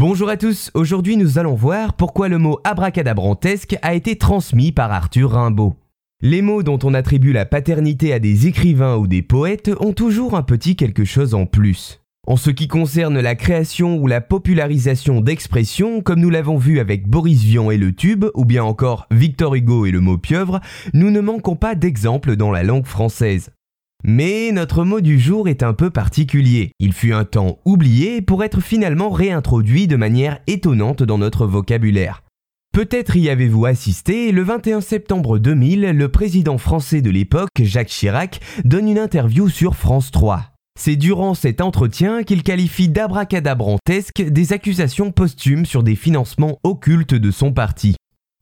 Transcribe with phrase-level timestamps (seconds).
[0.00, 4.92] Bonjour à tous, aujourd'hui nous allons voir pourquoi le mot abracadabrantesque a été transmis par
[4.92, 5.74] Arthur Rimbaud.
[6.20, 10.36] Les mots dont on attribue la paternité à des écrivains ou des poètes ont toujours
[10.36, 12.00] un petit quelque chose en plus.
[12.28, 17.08] En ce qui concerne la création ou la popularisation d'expressions, comme nous l'avons vu avec
[17.08, 20.60] Boris Vian et le tube, ou bien encore Victor Hugo et le mot pieuvre,
[20.94, 23.50] nous ne manquons pas d'exemples dans la langue française.
[24.04, 26.70] Mais notre mot du jour est un peu particulier.
[26.78, 32.22] Il fut un temps oublié pour être finalement réintroduit de manière étonnante dans notre vocabulaire.
[32.72, 38.40] Peut-être y avez-vous assisté, le 21 septembre 2000, le président français de l'époque, Jacques Chirac,
[38.64, 40.52] donne une interview sur France 3.
[40.78, 47.32] C'est durant cet entretien qu'il qualifie d'abracadabrantesque des accusations posthumes sur des financements occultes de
[47.32, 47.96] son parti.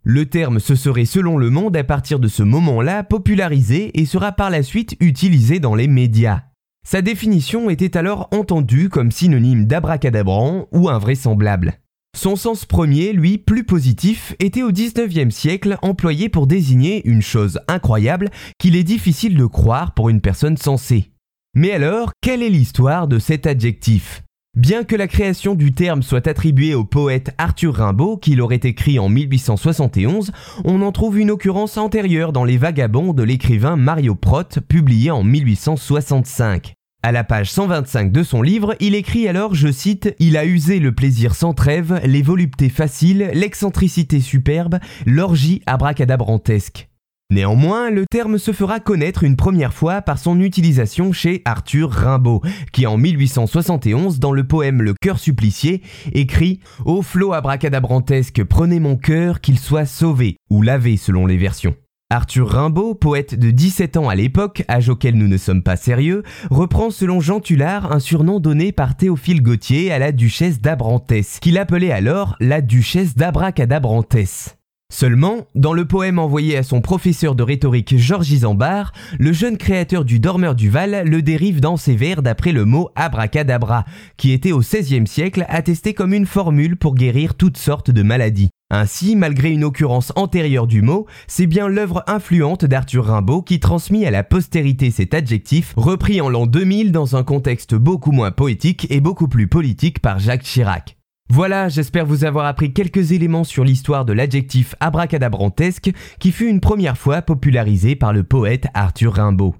[0.08, 4.30] Le terme se serait selon Le Monde à partir de ce moment-là popularisé et sera
[4.30, 6.42] par la suite utilisé dans les médias.
[6.86, 11.80] Sa définition était alors entendue comme synonyme d'abracadabrant ou invraisemblable.
[12.16, 17.58] Son sens premier, lui, plus positif, était au 19e siècle employé pour désigner une chose
[17.66, 18.30] incroyable
[18.60, 21.10] qu'il est difficile de croire pour une personne sensée.
[21.56, 24.22] Mais alors, quelle est l'histoire de cet adjectif?
[24.56, 28.98] Bien que la création du terme soit attribuée au poète Arthur Rimbaud, qui l'aurait écrit
[28.98, 30.32] en 1871,
[30.64, 35.22] on en trouve une occurrence antérieure dans Les Vagabonds de l'écrivain Mario Protte, publié en
[35.22, 36.72] 1865.
[37.02, 40.80] À la page 125 de son livre, il écrit alors, je cite, Il a usé
[40.80, 46.88] le plaisir sans trêve, les voluptés faciles, l'excentricité superbe, l'orgie abracadabrantesque.
[47.30, 52.40] Néanmoins, le terme se fera connaître une première fois par son utilisation chez Arthur Rimbaud,
[52.72, 58.96] qui en 1871, dans le poème Le cœur supplicié, écrit Ô flot abracadabrantesque, prenez mon
[58.96, 61.74] cœur, qu'il soit sauvé, ou lavé selon les versions.
[62.10, 66.22] Arthur Rimbaud, poète de 17 ans à l'époque, âge auquel nous ne sommes pas sérieux,
[66.52, 71.58] reprend selon Jean Tullard un surnom donné par Théophile Gautier à la duchesse d'Abrantès, qu'il
[71.58, 74.55] appelait alors la duchesse d'Abracadabrantès.
[74.98, 80.06] Seulement, dans le poème envoyé à son professeur de rhétorique Georges Isambard, le jeune créateur
[80.06, 83.84] du Dormeur du Val le dérive dans ses vers d'après le mot abracadabra,
[84.16, 88.48] qui était au XVIe siècle attesté comme une formule pour guérir toutes sortes de maladies.
[88.70, 94.06] Ainsi, malgré une occurrence antérieure du mot, c'est bien l'œuvre influente d'Arthur Rimbaud qui transmit
[94.06, 98.86] à la postérité cet adjectif, repris en l'an 2000 dans un contexte beaucoup moins poétique
[98.88, 100.95] et beaucoup plus politique par Jacques Chirac.
[101.28, 106.60] Voilà, j'espère vous avoir appris quelques éléments sur l'histoire de l'adjectif abracadabrantesque qui fut une
[106.60, 109.54] première fois popularisé par le poète Arthur Rimbaud.